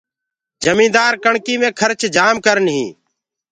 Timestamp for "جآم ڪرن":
2.15-2.65